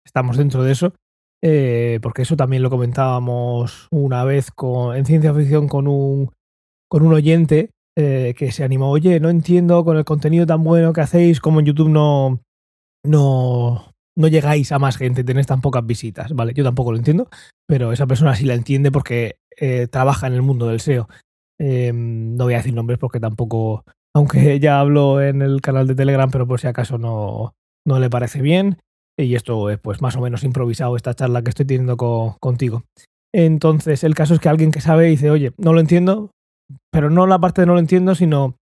estamos 0.06 0.36
dentro 0.36 0.64
de 0.64 0.74
eso, 0.74 0.94
eh, 1.42 2.00
porque 2.02 2.24
eso 2.24 2.36
también 2.36 2.62
lo 2.62 2.70
comentábamos 2.70 3.88
una 3.90 4.26
vez 4.26 4.52
con, 4.52 4.98
en 4.98 5.06
ciencia 5.06 5.34
ficción 5.34 5.70
con 5.70 5.88
un, 5.88 6.30
con 6.90 7.04
un 7.04 7.14
oyente 7.14 7.70
eh, 7.98 8.34
que 8.38 8.52
se 8.52 8.64
animó, 8.64 8.90
oye, 8.90 9.20
no 9.20 9.30
entiendo 9.30 9.84
con 9.84 9.98
el 9.98 10.06
contenido 10.06 10.46
tan 10.46 10.64
bueno 10.64 10.94
que 10.94 11.02
hacéis, 11.02 11.40
como 11.40 11.60
en 11.60 11.66
YouTube 11.66 11.90
no, 11.90 12.40
no, 13.06 13.94
no 14.16 14.28
llegáis 14.28 14.72
a 14.72 14.80
más 14.80 14.98
gente, 14.98 15.24
tenéis 15.24 15.48
tan 15.48 15.62
pocas 15.62 15.86
visitas, 15.86 16.34
¿vale? 16.34 16.54
Yo 16.54 16.64
tampoco 16.64 16.92
lo 16.92 16.98
entiendo, 16.98 17.30
pero 17.68 17.92
esa 17.92 18.08
persona 18.08 18.36
sí 18.36 18.46
la 18.46 18.54
entiende 18.54 18.92
porque 18.92 19.38
eh, 19.60 19.88
trabaja 19.88 20.28
en 20.28 20.34
el 20.34 20.42
mundo 20.42 20.68
del 20.68 20.80
SEO. 20.80 21.10
Em, 21.60 22.36
no 22.36 22.46
voy 22.46 22.54
a 22.54 22.58
decir 22.58 22.74
nombres 22.74 22.98
porque 22.98 23.20
tampoco, 23.20 23.84
aunque 24.16 24.60
ya 24.60 24.80
hablo 24.80 25.22
en 25.22 25.42
el 25.42 25.62
canal 25.62 25.88
de 25.88 25.96
Telegram, 25.96 26.32
pero 26.32 26.48
por 26.48 26.60
si 26.60 26.68
acaso 26.68 26.98
no, 26.98 27.56
no 27.86 28.00
le 28.00 28.10
parece 28.10 28.42
bien. 28.42 28.78
Y 29.20 29.36
esto 29.36 29.70
es 29.70 29.78
pues 29.80 30.02
más 30.02 30.16
o 30.16 30.22
menos 30.22 30.44
improvisado 30.44 30.96
esta 30.96 31.14
charla 31.14 31.44
que 31.44 31.50
estoy 31.50 31.66
teniendo 31.66 31.98
contigo. 32.40 32.84
Entonces, 33.34 34.04
el 34.04 34.16
caso 34.16 34.34
es 34.34 34.40
que 34.40 34.50
alguien 34.50 34.72
que 34.72 34.82
sabe 34.82 35.06
dice, 35.06 35.30
oye, 35.30 35.52
no 35.58 35.74
lo 35.74 35.80
entiendo, 35.80 36.32
pero 36.92 37.10
no 37.10 37.28
la 37.28 37.40
parte 37.40 37.62
de 37.62 37.68
no 37.68 37.74
lo 37.74 37.80
entiendo, 37.80 38.16
sino 38.16 38.58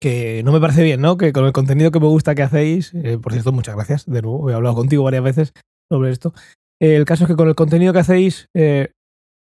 que 0.00 0.42
no 0.44 0.52
me 0.52 0.60
parece 0.60 0.82
bien, 0.82 1.00
¿no? 1.00 1.16
Que 1.16 1.32
con 1.32 1.44
el 1.44 1.52
contenido 1.52 1.90
que 1.90 2.00
me 2.00 2.06
gusta 2.06 2.34
que 2.34 2.42
hacéis, 2.42 2.92
eh, 2.94 3.18
por 3.18 3.32
cierto, 3.32 3.52
muchas 3.52 3.74
gracias, 3.74 4.06
de 4.06 4.22
nuevo, 4.22 4.50
he 4.50 4.54
hablado 4.54 4.74
contigo 4.74 5.04
varias 5.04 5.24
veces 5.24 5.52
sobre 5.90 6.10
esto. 6.10 6.34
el 6.80 7.04
caso 7.04 7.24
es 7.24 7.28
que 7.28 7.36
con 7.36 7.48
el 7.48 7.54
contenido 7.54 7.92
que 7.92 8.00
hacéis, 8.00 8.48
eh, 8.54 8.92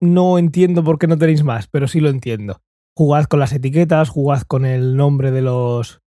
no 0.01 0.39
entiendo 0.39 0.83
por 0.83 0.99
qué 0.99 1.07
no 1.07 1.19
tenéis 1.19 1.45
más, 1.45 1.69
pero 1.69 1.87
sí 1.87 2.01
lo 2.01 2.09
entiendo. 2.09 2.61
Jugad 2.97 3.27
con 3.27 3.39
las 3.39 3.53
etiquetas, 3.53 4.09
jugad 4.09 4.43
con 4.43 4.67
el 4.67 4.97
nombre 4.97 5.31
de 5.31 5.43
los, 5.43 6.01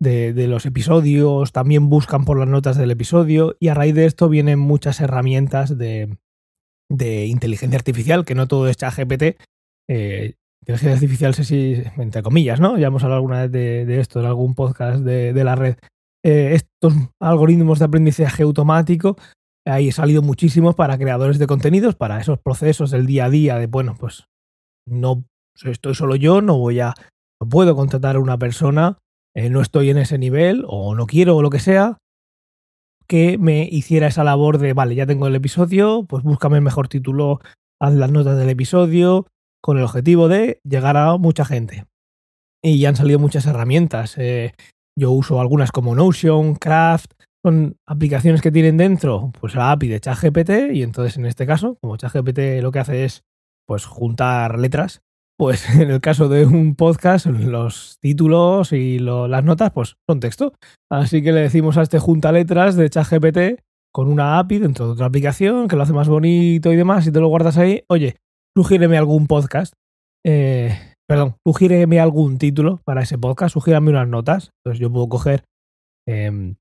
de, 0.00 0.32
de, 0.32 0.48
los 0.48 0.66
episodios, 0.66 1.52
también 1.52 1.88
buscan 1.88 2.24
por 2.24 2.38
las 2.38 2.48
notas 2.48 2.76
del 2.76 2.90
episodio 2.90 3.56
y 3.60 3.68
a 3.68 3.74
raíz 3.74 3.94
de 3.94 4.06
esto 4.06 4.28
vienen 4.28 4.58
muchas 4.58 5.00
herramientas 5.00 5.78
de, 5.78 6.18
de 6.90 7.26
inteligencia 7.26 7.78
artificial, 7.78 8.24
que 8.24 8.34
no 8.34 8.48
todo 8.48 8.68
es 8.68 8.76
ChatGPT. 8.76 9.40
Eh, 9.88 10.34
inteligencia 10.66 10.94
artificial, 10.94 11.34
sé 11.34 11.44
si, 11.44 11.82
entre 11.96 12.24
comillas, 12.24 12.58
¿no? 12.58 12.76
Ya 12.76 12.88
hemos 12.88 13.04
hablado 13.04 13.18
alguna 13.18 13.42
vez 13.42 13.52
de, 13.52 14.00
esto 14.00 14.18
en 14.18 14.26
algún 14.26 14.56
podcast 14.56 14.98
de, 15.04 15.44
la 15.44 15.54
red. 15.54 15.76
Eh, 16.24 16.54
estos 16.54 16.92
algoritmos 17.20 17.78
de 17.78 17.84
aprendizaje 17.84 18.42
automático, 18.42 19.16
ahí 19.64 19.92
salido 19.92 20.22
muchísimos 20.22 20.74
para 20.74 20.98
creadores 20.98 21.38
de 21.38 21.46
contenidos, 21.46 21.94
para 21.94 22.20
esos 22.20 22.40
procesos 22.40 22.90
del 22.90 23.06
día 23.06 23.26
a 23.26 23.30
día 23.30 23.58
de, 23.58 23.68
bueno, 23.68 23.96
pues 23.96 24.24
no 24.88 25.24
estoy 25.64 25.94
solo 25.94 26.16
yo, 26.16 26.42
no 26.42 26.58
voy 26.58 26.80
a, 26.80 26.94
no 27.40 27.48
puedo 27.48 27.76
contratar 27.76 28.16
a 28.16 28.20
una 28.20 28.36
persona, 28.36 28.98
eh, 29.36 29.50
no 29.50 29.60
estoy 29.60 29.90
en 29.90 29.98
ese 29.98 30.18
nivel 30.18 30.64
o 30.66 30.96
no 30.96 31.06
quiero 31.06 31.36
o 31.36 31.42
lo 31.42 31.50
que 31.50 31.60
sea, 31.60 31.98
que 33.06 33.38
me 33.38 33.68
hiciera 33.70 34.08
esa 34.08 34.24
labor 34.24 34.58
de, 34.58 34.72
vale, 34.72 34.96
ya 34.96 35.06
tengo 35.06 35.28
el 35.28 35.36
episodio, 35.36 36.04
pues 36.08 36.24
búscame 36.24 36.56
el 36.56 36.64
mejor 36.64 36.88
título, 36.88 37.38
haz 37.80 37.94
las 37.94 38.10
notas 38.10 38.36
del 38.36 38.50
episodio, 38.50 39.28
con 39.66 39.78
el 39.78 39.82
objetivo 39.82 40.28
de 40.28 40.60
llegar 40.62 40.96
a 40.96 41.16
mucha 41.16 41.44
gente. 41.44 41.86
Y 42.62 42.78
ya 42.78 42.88
han 42.88 42.94
salido 42.94 43.18
muchas 43.18 43.46
herramientas. 43.46 44.16
Eh, 44.16 44.52
yo 44.96 45.10
uso 45.10 45.40
algunas 45.40 45.72
como 45.72 45.96
Notion, 45.96 46.54
Craft, 46.54 47.14
son 47.44 47.76
aplicaciones 47.84 48.42
que 48.42 48.52
tienen 48.52 48.76
dentro, 48.76 49.32
pues 49.40 49.56
la 49.56 49.72
API 49.72 49.88
de 49.88 49.98
ChatGPT, 49.98 50.72
y 50.72 50.84
entonces 50.84 51.16
en 51.16 51.26
este 51.26 51.46
caso, 51.46 51.78
como 51.82 51.96
ChatGPT 51.96 52.62
lo 52.62 52.70
que 52.70 52.78
hace 52.78 53.04
es 53.04 53.24
pues 53.66 53.86
juntar 53.86 54.56
letras, 54.56 55.02
pues 55.36 55.68
en 55.74 55.90
el 55.90 56.00
caso 56.00 56.28
de 56.28 56.46
un 56.46 56.76
podcast, 56.76 57.26
los 57.26 57.98
títulos 58.00 58.72
y 58.72 59.00
las 59.00 59.42
notas, 59.42 59.72
pues 59.72 59.96
son 60.08 60.20
texto. 60.20 60.52
Así 60.88 61.24
que 61.24 61.32
le 61.32 61.40
decimos 61.40 61.76
a 61.76 61.82
este 61.82 61.98
junta 61.98 62.30
letras 62.30 62.76
de 62.76 62.88
ChatGPT 62.88 63.64
con 63.92 64.06
una 64.06 64.38
API 64.38 64.60
dentro 64.60 64.86
de 64.86 64.92
otra 64.92 65.06
aplicación 65.06 65.66
que 65.66 65.74
lo 65.74 65.82
hace 65.82 65.92
más 65.92 66.08
bonito 66.08 66.72
y 66.72 66.76
demás, 66.76 67.04
y 67.08 67.10
te 67.10 67.18
lo 67.18 67.26
guardas 67.26 67.58
ahí. 67.58 67.82
Oye, 67.88 68.14
sugíreme 68.56 68.96
algún 68.96 69.26
podcast. 69.26 69.74
Eh, 70.24 70.74
perdón, 71.06 71.36
sugíreme 71.46 72.00
algún 72.00 72.38
título 72.38 72.80
para 72.84 73.02
ese 73.02 73.18
podcast, 73.18 73.52
sugírame 73.52 73.90
unas 73.90 74.08
notas. 74.08 74.50
Entonces 74.58 74.80
yo 74.80 74.90
puedo 74.90 75.08
coger 75.08 75.44
em, 76.08 76.56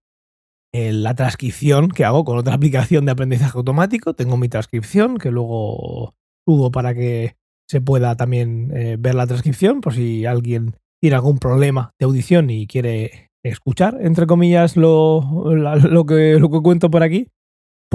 la 0.74 1.16
transcripción 1.16 1.90
que 1.90 2.04
hago 2.04 2.26
con 2.26 2.38
otra 2.38 2.54
aplicación 2.56 3.06
de 3.06 3.14
aprendizaje 3.14 3.58
automático. 3.58 4.14
Tengo 4.14 4.36
mi 4.36 4.50
transcripción 4.50 5.18
que 5.18 5.32
luego 5.32 6.14
subo 6.46 6.70
para 6.70 6.94
que 6.94 7.36
se 7.68 7.82
pueda 7.82 8.16
también 8.16 8.72
eh, 8.76 8.98
ver 9.00 9.16
la 9.16 9.26
transcripción 9.26 9.82
por 9.82 9.94
si 9.94 10.26
alguien 10.26 10.76
tiene 11.02 11.16
algún 11.16 11.40
problema 11.40 11.94
de 12.00 12.06
audición 12.06 12.50
y 12.50 12.68
quiere 12.68 13.30
escuchar, 13.44 13.98
entre 14.02 14.28
comillas, 14.28 14.76
lo, 14.76 15.22
lo, 15.54 16.06
que, 16.06 16.40
lo 16.40 16.50
que 16.50 16.62
cuento 16.62 16.90
por 16.90 17.04
aquí, 17.04 17.30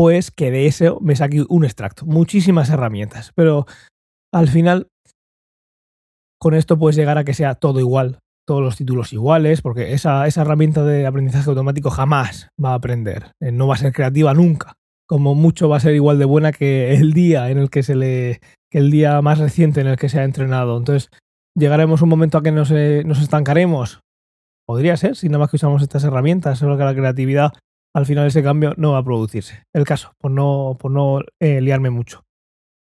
pues 0.00 0.30
que 0.30 0.50
de 0.50 0.66
eso 0.66 0.98
me 1.02 1.14
saque 1.14 1.44
un 1.46 1.62
extracto. 1.62 2.06
Muchísimas 2.06 2.70
herramientas, 2.70 3.32
pero 3.34 3.66
al 4.32 4.48
final 4.48 4.88
con 6.40 6.54
esto 6.54 6.78
puedes 6.78 6.96
llegar 6.96 7.18
a 7.18 7.24
que 7.24 7.34
sea 7.34 7.54
todo 7.54 7.80
igual, 7.80 8.18
todos 8.48 8.62
los 8.62 8.78
títulos 8.78 9.12
iguales, 9.12 9.60
porque 9.60 9.92
esa, 9.92 10.26
esa 10.26 10.40
herramienta 10.40 10.84
de 10.84 11.06
aprendizaje 11.06 11.50
automático 11.50 11.90
jamás 11.90 12.48
va 12.58 12.70
a 12.70 12.76
aprender, 12.76 13.32
eh, 13.42 13.52
no 13.52 13.66
va 13.66 13.74
a 13.74 13.76
ser 13.76 13.92
creativa 13.92 14.32
nunca. 14.32 14.72
Como 15.06 15.34
mucho 15.34 15.68
va 15.68 15.76
a 15.76 15.80
ser 15.80 15.94
igual 15.94 16.18
de 16.18 16.24
buena 16.24 16.50
que 16.50 16.94
el 16.94 17.12
día 17.12 17.50
en 17.50 17.58
el 17.58 17.68
que 17.68 17.82
se 17.82 17.94
le 17.94 18.40
que 18.72 18.78
el 18.78 18.90
día 18.90 19.20
más 19.20 19.38
reciente 19.38 19.82
en 19.82 19.86
el 19.86 19.98
que 19.98 20.08
se 20.08 20.18
ha 20.18 20.24
entrenado. 20.24 20.78
Entonces, 20.78 21.10
llegaremos 21.54 22.00
un 22.00 22.08
momento 22.08 22.38
a 22.38 22.42
que 22.42 22.52
nos, 22.52 22.70
eh, 22.70 23.02
nos 23.04 23.20
estancaremos. 23.20 24.00
Podría 24.66 24.96
ser, 24.96 25.14
si 25.14 25.28
nada 25.28 25.40
más 25.40 25.50
que 25.50 25.56
usamos 25.56 25.82
estas 25.82 26.04
herramientas, 26.04 26.58
solo 26.58 26.78
que 26.78 26.84
la 26.84 26.94
creatividad 26.94 27.52
al 27.94 28.06
final 28.06 28.26
ese 28.26 28.42
cambio 28.42 28.74
no 28.76 28.92
va 28.92 28.98
a 28.98 29.04
producirse. 29.04 29.64
El 29.74 29.84
caso, 29.84 30.12
por 30.18 30.30
no, 30.30 30.76
por 30.78 30.90
no 30.90 31.20
eh, 31.40 31.60
liarme 31.60 31.90
mucho. 31.90 32.24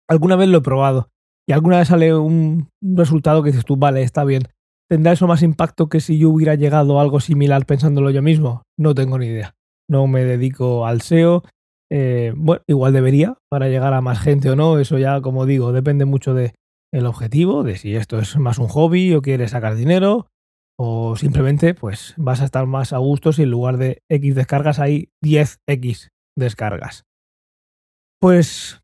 Alguna 0.10 0.36
vez 0.36 0.50
lo 0.50 0.60
he 0.60 0.62
probado 0.62 1.10
y 1.48 1.54
alguna 1.54 1.80
vez 1.80 1.88
sale 1.88 2.14
un 2.16 2.70
resultado 2.82 3.44
que 3.44 3.52
dices 3.52 3.66
tú, 3.66 3.78
vale, 3.78 4.02
está 4.02 4.24
bien. 4.24 4.44
¿Tendrá 4.90 5.12
eso 5.12 5.28
más 5.28 5.44
impacto 5.44 5.90
que 5.90 6.00
si 6.00 6.18
yo 6.18 6.30
hubiera 6.30 6.56
llegado 6.56 6.98
a 6.98 7.02
algo 7.02 7.20
similar 7.20 7.66
pensándolo 7.66 8.10
yo 8.10 8.22
mismo? 8.22 8.64
No 8.78 8.96
tengo 8.96 9.18
ni 9.18 9.28
idea. 9.28 9.56
No 9.90 10.08
me 10.08 10.24
dedico 10.24 10.86
al 10.86 11.02
SEO, 11.02 11.44
eh, 11.90 12.34
bueno, 12.36 12.64
igual 12.68 12.94
debería 12.94 13.38
para 13.50 13.70
llegar 13.70 13.94
a 13.94 14.02
más 14.02 14.20
gente 14.20 14.50
o 14.50 14.56
no. 14.56 14.80
Eso 14.80 14.98
ya, 14.98 15.22
como 15.22 15.46
digo, 15.46 15.72
depende 15.72 16.06
mucho 16.06 16.34
del 16.34 16.54
el 16.94 17.06
objetivo, 17.06 17.64
de 17.64 17.78
si 17.78 17.96
esto 17.96 18.20
es 18.20 18.38
más 18.38 18.60
un 18.60 18.68
hobby 18.68 19.14
o 19.14 19.22
quieres 19.22 19.52
sacar 19.52 19.76
dinero 19.76 20.28
o 20.80 21.16
simplemente 21.16 21.74
pues 21.74 22.14
vas 22.18 22.42
a 22.42 22.46
estar 22.46 22.66
más 22.68 22.94
a 22.94 22.98
gusto 22.98 23.34
si 23.34 23.44
en 23.44 23.52
lugar 23.52 23.78
de 23.78 24.04
X 24.10 24.36
descargas 24.36 24.80
hay 24.80 25.10
10X 25.24 26.10
descargas. 26.36 27.04
Pues 28.20 28.82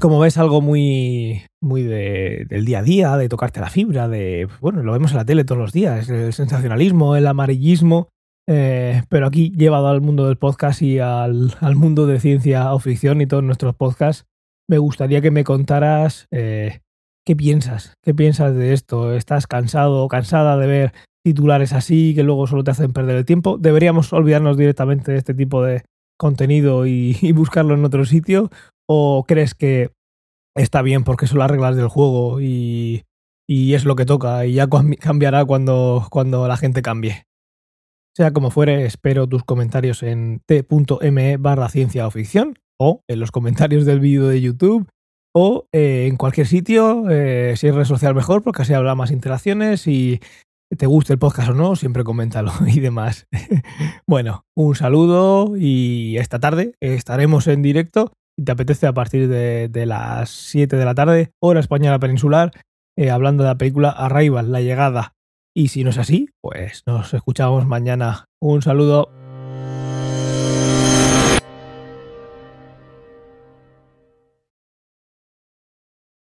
como 0.00 0.18
ves 0.18 0.38
algo 0.38 0.60
muy 0.60 1.44
muy 1.62 1.82
de, 1.82 2.46
del 2.48 2.64
día 2.64 2.80
a 2.80 2.82
día, 2.82 3.16
de 3.16 3.28
tocarte 3.28 3.60
la 3.60 3.70
fibra, 3.70 4.08
de 4.08 4.48
bueno, 4.60 4.82
lo 4.82 4.92
vemos 4.92 5.12
en 5.12 5.18
la 5.18 5.24
tele 5.24 5.44
todos 5.44 5.60
los 5.60 5.72
días, 5.72 6.08
el 6.08 6.32
sensacionalismo, 6.32 7.16
el 7.16 7.26
amarillismo, 7.26 8.08
eh, 8.48 9.02
pero 9.08 9.26
aquí 9.26 9.52
llevado 9.56 9.88
al 9.88 10.00
mundo 10.00 10.26
del 10.26 10.36
podcast 10.36 10.82
y 10.82 10.98
al, 10.98 11.52
mundo 11.76 12.06
de 12.06 12.18
ciencia 12.18 12.72
o 12.72 12.78
ficción 12.80 13.20
y 13.20 13.26
todos 13.26 13.44
nuestros 13.44 13.76
podcasts, 13.76 14.26
me 14.68 14.78
gustaría 14.78 15.20
que 15.20 15.30
me 15.30 15.44
contaras 15.44 16.26
eh, 16.32 16.80
qué 17.24 17.36
piensas, 17.36 17.94
qué 18.02 18.14
piensas 18.14 18.54
de 18.54 18.72
esto. 18.72 19.14
¿Estás 19.14 19.46
cansado 19.46 20.02
o 20.02 20.08
cansada 20.08 20.56
de 20.56 20.66
ver 20.66 20.92
titulares 21.24 21.72
así 21.72 22.14
que 22.14 22.22
luego 22.22 22.46
solo 22.46 22.64
te 22.64 22.70
hacen 22.70 22.92
perder 22.92 23.16
el 23.16 23.24
tiempo? 23.24 23.58
¿Deberíamos 23.58 24.12
olvidarnos 24.12 24.56
directamente 24.56 25.12
de 25.12 25.18
este 25.18 25.34
tipo 25.34 25.62
de 25.62 25.82
contenido 26.18 26.86
y, 26.86 27.32
buscarlo 27.32 27.74
en 27.74 27.84
otro 27.84 28.04
sitio? 28.04 28.50
¿O 28.88 29.24
crees 29.26 29.54
que 29.54 29.90
está 30.56 30.82
bien 30.82 31.04
porque 31.04 31.26
son 31.26 31.38
las 31.38 31.50
reglas 31.50 31.76
del 31.76 31.88
juego 31.88 32.40
y, 32.40 33.04
y 33.48 33.74
es 33.74 33.84
lo 33.84 33.96
que 33.96 34.06
toca 34.06 34.46
y 34.46 34.54
ya 34.54 34.68
cambiará 35.00 35.44
cuando, 35.44 36.06
cuando 36.10 36.48
la 36.48 36.56
gente 36.56 36.82
cambie? 36.82 37.24
Sea 38.16 38.32
como 38.32 38.50
fuere, 38.50 38.86
espero 38.86 39.28
tus 39.28 39.44
comentarios 39.44 40.02
en 40.02 40.42
t.me 40.46 41.36
barra 41.36 41.68
ciencia 41.68 42.06
o 42.06 42.10
ficción 42.10 42.58
o 42.78 43.02
en 43.08 43.20
los 43.20 43.30
comentarios 43.30 43.84
del 43.84 44.00
vídeo 44.00 44.26
de 44.26 44.40
YouTube 44.40 44.88
o 45.32 45.66
eh, 45.72 46.06
en 46.08 46.16
cualquier 46.16 46.48
sitio, 46.48 47.08
eh, 47.08 47.54
si 47.56 47.68
es 47.68 47.74
red 47.74 47.84
social 47.84 48.14
mejor 48.14 48.42
porque 48.42 48.62
así 48.62 48.74
habrá 48.74 48.96
más 48.96 49.12
interacciones 49.12 49.86
y 49.86 50.20
te 50.76 50.86
guste 50.86 51.12
el 51.12 51.18
podcast 51.18 51.50
o 51.50 51.54
no, 51.54 51.76
siempre 51.76 52.04
coméntalo 52.04 52.52
y 52.66 52.80
demás. 52.80 53.26
bueno, 54.06 54.44
un 54.56 54.74
saludo 54.74 55.56
y 55.56 56.16
esta 56.18 56.38
tarde 56.38 56.74
estaremos 56.80 57.46
en 57.46 57.62
directo. 57.62 58.12
Si 58.36 58.44
te 58.44 58.52
apetece 58.52 58.86
a 58.86 58.94
partir 58.94 59.28
de, 59.28 59.86
las 59.86 60.30
7 60.30 60.76
de 60.76 60.84
la 60.84 60.94
tarde, 60.94 61.32
hora 61.40 61.60
española 61.60 61.98
peninsular, 61.98 62.52
eh, 62.96 63.10
hablando 63.10 63.42
de 63.42 63.50
la 63.50 63.58
película 63.58 63.90
Arrival, 63.90 64.52
La 64.52 64.60
Llegada. 64.60 65.14
Y 65.54 65.68
si 65.68 65.82
no 65.82 65.90
es 65.90 65.98
así, 65.98 66.30
pues 66.40 66.82
nos 66.86 67.12
escuchamos 67.12 67.66
mañana. 67.66 68.26
Un 68.40 68.62
saludo. 68.62 69.19